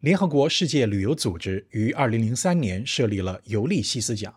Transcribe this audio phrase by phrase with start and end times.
[0.00, 4.34] 联合国世界旅游组织于2003年设立了尤利西斯奖，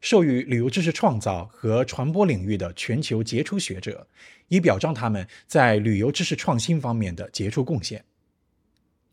[0.00, 4.08] 授予旅游知识创造和传播领域的全球杰出学者，
[4.48, 8.02] 以表彰他们在旅游知识创新方面的杰出贡献。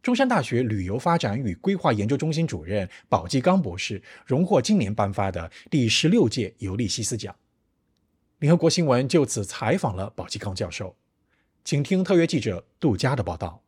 [0.01, 7.35] 中山大学旅游发展与规划研究中心主任宝继刚博士荣获今年颁发的第十六届尤利西斯奖。
[8.37, 10.95] 联合国新闻就此采访了宝继刚教授，
[11.65, 13.61] 请听特约记者杜佳的报道。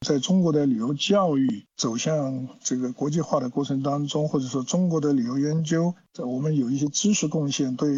[0.00, 7.88] 在中国的旅游教育走向这个国际化的过程当中，或者说中国的旅游研究，在我们有一些知识贡献，对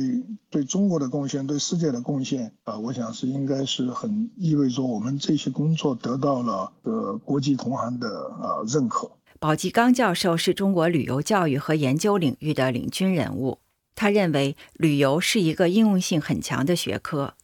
[0.48, 8.08] 对中国的贡献，对世界的贡献啊，我想是应该是很意味着我们这些工作得到了呃国际同行的
[8.40, 9.10] 啊认可。
[9.40, 13.58] 宝继刚教授是中国旅游教育和研究领域的领军人物，
[13.96, 17.34] 他认为旅游是一个应用性很强的学科，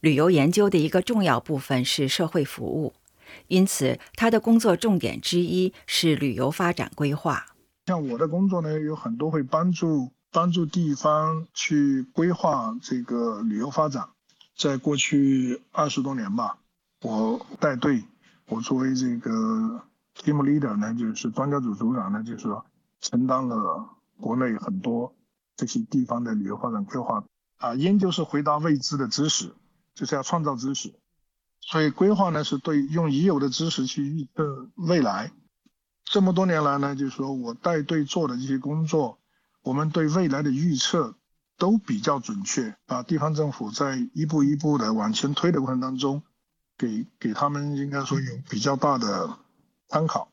[0.00, 2.94] 旅游研究的一个重要部分是社会服务。
[3.50, 7.44] 因此，他的工作重点之一是旅游发展规划。
[7.86, 14.08] 像我的工作呢，有很多会帮助帮助地方去规划这个旅游发展。
[14.56, 16.58] 在过去二十多年吧，
[17.02, 18.04] 我带队，
[18.46, 19.30] 我作为这个
[20.16, 22.64] team leader 呢，就是专家组组长呢，就是说
[23.00, 23.88] 承担了
[24.20, 25.12] 国内很多
[25.56, 27.24] 这些地方的旅游发展规划。
[27.56, 29.52] 啊，研究是回答未知的知识，
[29.94, 30.94] 就是要创造知识。
[31.60, 35.30] 所以规划呢，是对用已有的知识去预测未来。
[36.04, 39.18] 这么多年来呢，就是说我带队做的这些工作，
[39.62, 41.14] 我们对未来的预测
[41.58, 42.74] 都比较准确。
[42.86, 46.22] 啊，地方政府在一步一步的往前推的过程当中，
[46.76, 49.38] 给给他们应该说有比较大的
[49.88, 50.28] 参考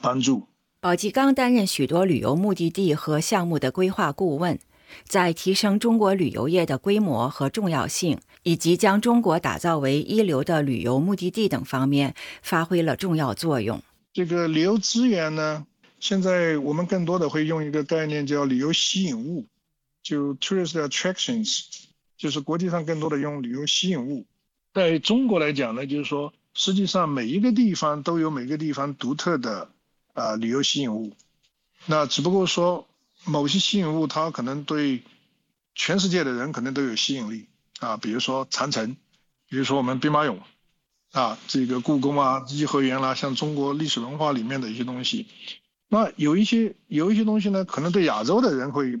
[0.00, 0.48] 帮助。
[0.80, 4.58] 宝继刚担任许多旅游目的地和项目的规划顾问。
[5.04, 13.82] 在提升中国旅游业的规模和重要性，以及将中国打造为一流的旅游目的地等方面，发挥了重要作用。
[14.12, 15.66] 这个旅游资源呢，
[15.98, 19.46] 现在我们更多的会用一个概念叫旅游吸引物，
[20.00, 21.64] 就 tourist attractions，
[22.16, 24.24] 就是国际上更多的用旅游吸引物。
[24.72, 29.70] 在中国来讲呢，就是说，实际上每一个地方都有每个地方独特的
[30.12, 31.10] 啊旅游吸引物，
[31.86, 32.86] 那只不过说。
[33.24, 35.02] 某些吸引物，它可能对
[35.74, 37.46] 全世界的人可能都有吸引力
[37.80, 38.96] 啊，比如说长城，
[39.48, 40.38] 比如说我们兵马俑，
[41.12, 45.26] 啊，这个故宫啊、颐和园啦，像中国历史文化里面的一些东西。
[45.88, 48.98] 那有一些有一些东西呢，可能对亚洲的人会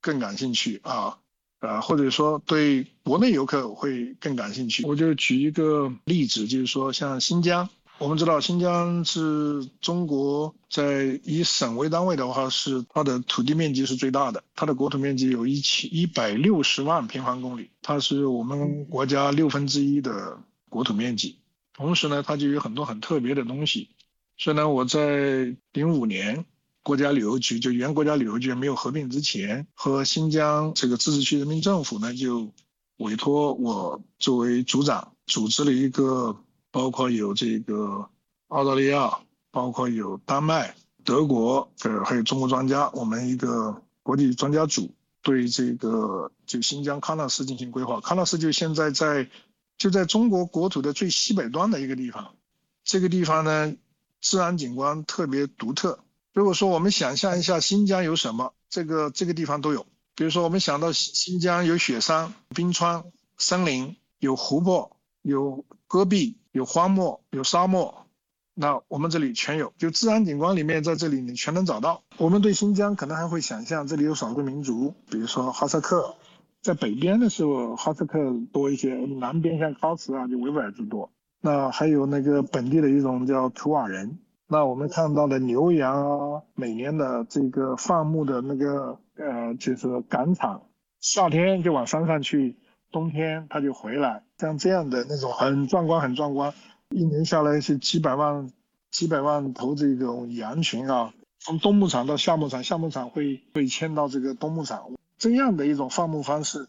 [0.00, 1.18] 更感兴趣啊，
[1.60, 4.84] 啊，或者说对国内游客会更感兴趣。
[4.86, 7.68] 我就举一个例子，就是说像新疆。
[8.00, 20.38] 我们知道新疆是中国在以省为单位的话，是它的土地面积是最大的，它的国土面积有一千一百六十万平方公里，它是我们国家六分之一的
[20.68, 21.40] 国土面积。
[21.74, 23.88] 同时呢，它就有很多很特别的东西。
[24.36, 26.44] 所以呢，我在零五年
[26.84, 32.52] 国家旅游局就原国家旅游局没有合并之前，和新疆这个自治区人民政府呢就
[32.98, 36.36] 委托我作为组长，组织了一个。
[36.78, 38.08] 包括有这个
[38.46, 39.18] 澳大利亚，
[39.50, 48.00] 包括有丹麦、德国，呃，还有中国专家，我们一个国际专家组对这个就新疆喀纳斯进行规划。
[48.00, 49.28] 喀纳斯就现在在
[49.76, 52.36] 就在中国国土的最西北端的一个地方，
[52.84, 53.74] 这个地方呢，
[54.20, 55.98] 自然景观特别独特。
[56.32, 59.84] 如果说我们想象一下新疆有什么，这个这个地方都有。
[60.14, 63.02] 比如说我们想到新新疆有雪山、冰川、
[63.36, 66.37] 森林，有湖泊，有戈壁。
[66.52, 68.06] 有荒漠，有沙漠，
[68.54, 69.72] 那我们这里全有。
[69.78, 72.02] 就自然景观里面，在这里你全能找到。
[72.16, 76.14] 我们对新疆可能还会想象，这里有少数民族，比如说哈萨克，
[76.62, 78.18] 在北边的时候哈萨克
[78.52, 81.10] 多一些，南边像喀什啊就维吾尔族多。
[81.40, 84.18] 那还有那个本地的一种叫图瓦人。
[84.48, 90.62] 那我们看到的牛羊啊，每年的这个放牧的那个呃，就是赶场，
[91.00, 92.56] 夏天就往山上去。
[92.90, 96.54] 冬天他就回来，像这样的那种很壮观，很壮观。
[96.90, 98.50] 一年下来是几百万、
[98.90, 106.68] 几百万头这种羊群啊，从冬牧场到夏牧场，夏牧场会会迁到这个冬牧场，这样的一种放牧方式，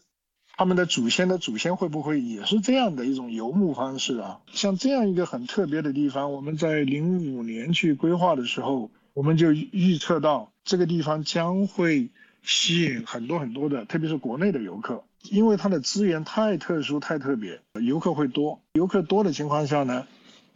[0.56, 4.40] 他们的祖先的祖先会不会也是这样的一种游牧方式啊？
[4.52, 12.10] 像这样一个很特别的地方，我们在零五年去规划的时候，我们就预测到这个地方将会
[12.42, 15.02] 吸引很多很多的，特别是国内的游客。
[15.22, 18.60] 因为它的资源太特殊、太特别，游客会多。
[18.72, 20.06] 游客多的情况下呢，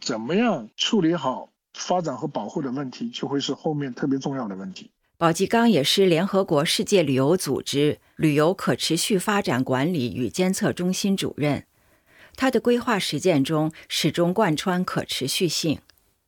[0.01, 4.89] 怎么样处理好发展和保护的问题，就会是后面特别重要的问题。
[5.17, 11.65] 宝鸡刚也是联合国世界旅游组织旅游可持续发展管理与监测中心主任，
[12.35, 15.79] 他的规划实践中始终贯穿可持续性。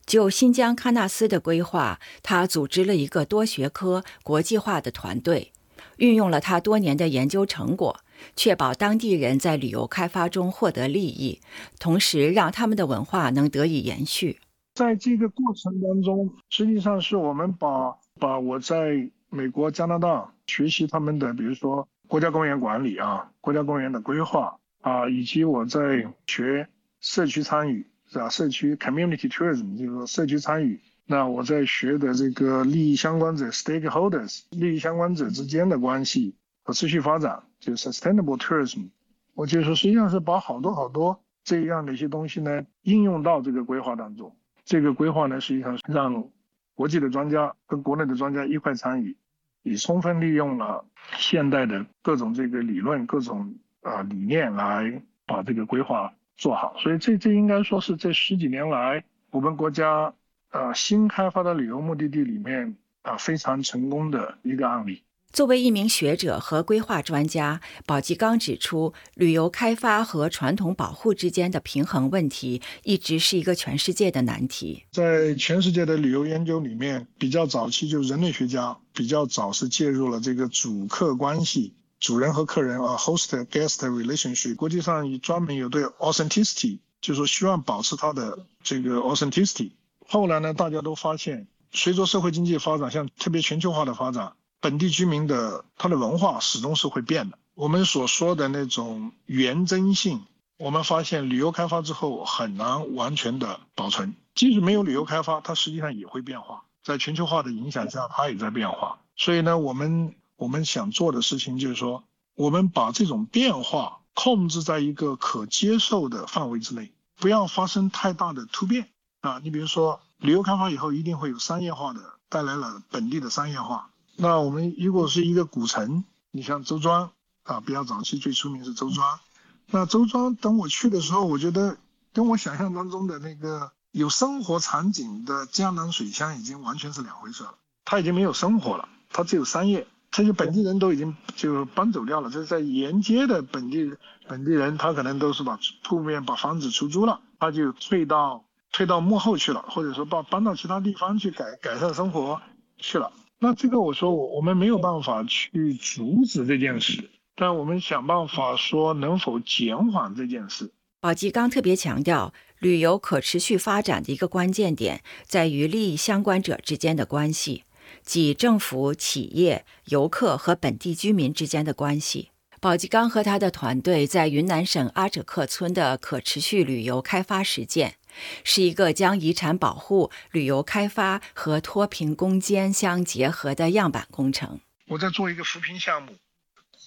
[0.06, 5.52] 就新疆喀纳斯的规划，他组织了一个多学科、国际化的团队，
[5.98, 8.00] 运用了他多年的研究成果，
[8.36, 11.40] 确保当地人在旅游开发中获得利益，
[11.80, 14.40] 同时让他们的文化能得以延续。
[14.76, 26.68] 在这个过程当中，实际上是我们把把我在美国、加拿大学习他们的，比如说国家公园管理啊、国家公园的规划啊，以及我在学
[27.02, 27.86] 社区参与。
[28.10, 28.30] 是吧？
[28.30, 30.80] 社区 community tourism 就是社区参与。
[31.06, 36.34] 那我在学的这个利益相关者 stakeholders 利益相关者之间的关系
[36.68, 38.90] 可持续发展，就是 sustainable tourism。
[39.36, 44.36] 我就说实际上是把好多好多这样的一些东西呢应用到这个规划当中。
[44.66, 46.28] 这个规划呢实际上是让
[46.76, 49.16] 国际的专家跟国内的专家一块参与，
[49.64, 50.84] 也充分利用了
[51.16, 56.14] 现代的各种这个理论、各种啊理念来把这个规划。
[56.36, 60.14] 做好，所以这这应该说是这十几年来我们国家
[60.52, 65.04] 呃新开发的旅游目的地里面啊非常成功的一个案例。
[65.32, 74.84] 作为一名学者和规划专家，宝吉刚指出，旅游开发和传统保护之间的平衡问题一直是一个全世界的难题。
[74.92, 81.74] 在全世界的旅游研究里面，比较早期就是人类学家比较早是介入了这个主客关系。
[82.00, 89.72] 主人和客人啊，host guest relationship，国际上专门有对 authenticity，就是说希望保持它的这个 authenticity。
[90.08, 97.38] 后来呢，大家都发现，随着社会经济发展，像特别全球化的发展，本地居民的他的文化始终是会变的。
[97.54, 100.24] 我们所说的那种原真性，
[100.58, 104.16] 我们发现旅游开发之后很难完全的保存。
[104.36, 109.00] 即使没有旅游开发，它实际上也会变化，在全球化的影响下，它也在变化。
[109.16, 110.16] 所以呢，我们。
[110.38, 112.04] 我们想做的事情就是说，
[112.36, 118.88] 我们把这种变化控制在一个可接受的范围之内，不要发生太大的突变
[119.22, 119.42] 啊。
[119.44, 123.90] 你比如说，旅游开发以后一定会有商业化的，带来了本地的商业化。
[124.20, 127.12] 那我们如果是一个古城，你像周庄
[127.44, 129.20] 啊，比较早期最出名是周庄。
[129.68, 131.78] 那周庄等我去的时候，我觉得
[132.14, 137.54] 跟我想象当中的那个有生活场景的江南水乡已经完全是两回事了。
[137.86, 139.88] 它已经没有生活了，它只有商业。
[140.10, 143.94] 这些本地人都已经就搬走掉了，就是在沿街的本地
[144.28, 152.42] 本地人，他可能都是把铺面把房子出租了，他就退到退到幕后去了，或者说把搬到其他地方去改改善生活
[152.78, 153.12] 去了。
[153.40, 160.72] 那这个我说我我们没有办法去阻止这件事，但我们想办法说能否减缓这件事。
[161.00, 167.64] 宝吉刚特别强调，旅游可持续发展的一个关键点在于利益相关者之间的关系。
[168.04, 172.30] 即政府、企业、游客和本地居民之间的关系。
[172.60, 177.97] 宝吉刚和他的团队在云南省阿者克村的可持续旅游开发实践，
[178.44, 184.60] 是一个将遗产保护、旅游开发和脱贫攻坚相结合的样板工程。
[184.86, 186.18] 我在做一个扶贫项目，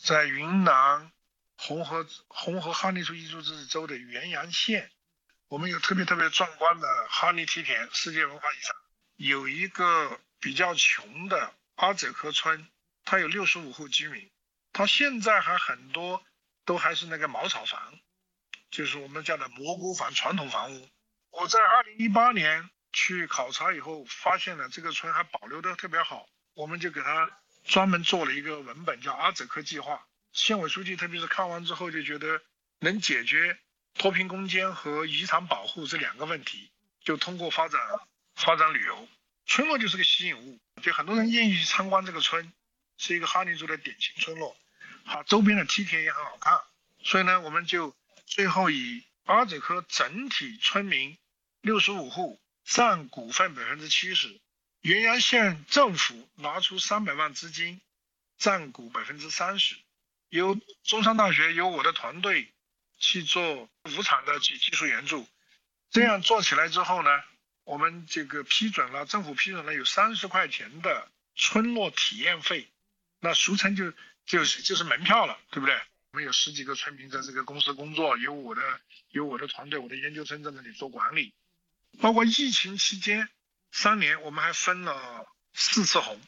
[0.02, 1.10] 在云南
[1.56, 4.90] 红河红河哈尼族彝族自治州的元阳县，
[5.48, 8.74] 我们有特别特别壮观的哈尼梯田世界文化遗产，
[9.16, 10.18] 有一个。
[10.42, 12.66] 比较穷的阿者克村，
[13.04, 14.30] 它有六十五户居民，
[14.72, 16.22] 它现在还很多
[16.64, 17.78] 都还是那个茅草房，
[18.70, 20.88] 就是我们叫的蘑菇房传统房屋。
[21.40, 27.30] 我在二零一八年去考察以后，发现了这个村还保留的特别好，我们就给他
[27.64, 30.06] 专门做了一个文本，叫阿者科计划。
[30.32, 32.42] 县委书记特别是看完之后就觉得
[32.80, 33.58] 能解决
[33.94, 36.70] 脱贫攻坚和遗产保护这两个问题，
[37.02, 37.80] 就通过发展
[38.34, 39.08] 发展旅游。
[39.46, 42.52] 村落就是个吸引物，就很多人愿意去参观这个村，
[42.98, 44.54] 是一个哈尼族的典型村落，
[45.06, 46.60] 好，周边的梯田也很好看，
[47.02, 51.16] 所以呢，我们就最后以阿者科整体村民
[51.62, 54.40] 六十五户占股份百分之七十，
[54.80, 57.80] 元阳县政府拿出三百万资金，
[58.38, 59.76] 占股百分之三十，
[60.30, 62.50] 由中山大学由我的团队
[62.98, 65.28] 去做无偿的技技术援助，
[65.90, 67.10] 这样做起来之后呢？
[67.64, 72.66] 我们这个批准了，政府批准了有三十块钱的村落体验费，
[73.20, 73.92] 那俗称就
[74.24, 75.74] 就是就是门票了，对不对？
[76.10, 81.32] 我们有十几个村民在这个公司工作，有我的有我的团队，我的研究生在那里做管理。
[81.98, 83.28] 包括疫情期间
[83.72, 86.20] 三年，我们还分了四次红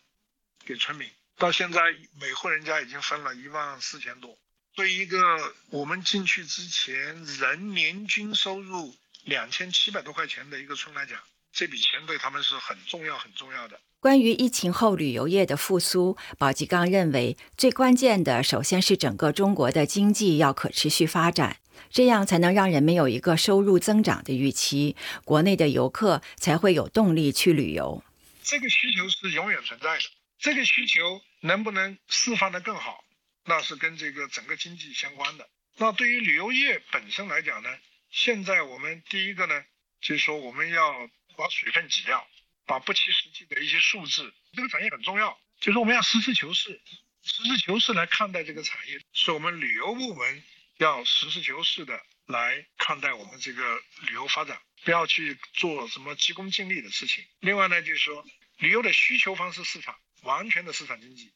[0.65, 1.81] 给村民，到现在
[2.21, 4.39] 每户人家已经分了一万四千多。
[4.75, 11.23] 对一个我们进去之前人年均收入两千七百多块钱的一个村来讲。
[11.53, 13.79] 这笔钱对他们是很重要、很重要的。
[14.03, 28.03] 关于疫情后旅游业的复苏，宝吉刚认为，最关键的首先是整个中国的经济要可持续发展，这样才能让人们有一个收入增长的预期，国内的游客才会有动力去旅游。
[28.43, 30.03] 这个需求是永远存在的，
[30.37, 33.05] 这个需求能不能释放得更好，
[33.45, 35.49] 那是跟这个整个经济相关的。
[35.77, 37.69] 那对于旅游业本身来讲呢，
[38.11, 39.63] 现在我们第一个呢，
[40.01, 42.27] 就是说我们要把水分挤掉。
[42.65, 46.81] 把不切实际的一些数字，这个产业很重要，就是我们要实事求是，
[47.23, 50.43] 实事求是来看待这个产业，是我们旅游部门
[50.79, 57.25] 要实事求是的来看待我们这个旅游发展，不要去做什么急功近利的事情。
[57.41, 58.25] 另外呢，就是说
[58.59, 61.33] 旅游的需求方是市场，完全的市场经济，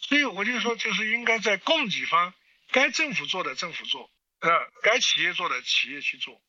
[0.00, 2.34] 所以我就说，就是应该在供给方，
[2.72, 4.50] 该政府做的政府做，呃，
[4.82, 6.42] 该企业做的企业去做，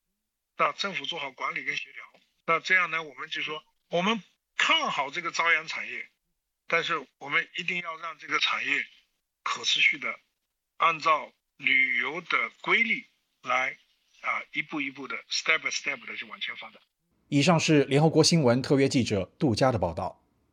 [0.57, 3.63] 那政府做好管理跟协调，那这样呢，我们就说。
[3.89, 4.21] 我们
[4.57, 6.09] 看好这个朝阳产业，
[6.67, 8.85] 但是我们一定要让这个产业
[9.43, 10.13] 可持续的
[10.77, 13.05] 按照旅游的规律
[13.43, 13.77] 来
[14.21, 16.81] 啊，一步一步的 step by step 的去往前发展。
[17.29, 20.21] 以上是联合国新闻特约记者杜佳的报道。